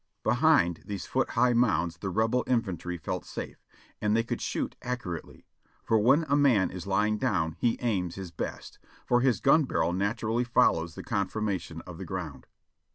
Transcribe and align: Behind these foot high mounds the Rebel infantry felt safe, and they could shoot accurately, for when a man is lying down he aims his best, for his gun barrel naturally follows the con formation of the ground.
Behind 0.23 0.81
these 0.83 1.05
foot 1.05 1.29
high 1.29 1.53
mounds 1.53 1.97
the 1.97 2.09
Rebel 2.09 2.43
infantry 2.47 2.97
felt 2.97 3.23
safe, 3.23 3.63
and 4.01 4.15
they 4.17 4.23
could 4.23 4.41
shoot 4.41 4.75
accurately, 4.81 5.45
for 5.83 5.99
when 5.99 6.23
a 6.27 6.35
man 6.35 6.71
is 6.71 6.87
lying 6.87 7.19
down 7.19 7.55
he 7.59 7.77
aims 7.81 8.15
his 8.15 8.31
best, 8.31 8.79
for 9.05 9.21
his 9.21 9.39
gun 9.39 9.65
barrel 9.65 9.93
naturally 9.93 10.43
follows 10.43 10.95
the 10.95 11.03
con 11.03 11.27
formation 11.29 11.81
of 11.81 11.99
the 11.99 12.05
ground. 12.05 12.47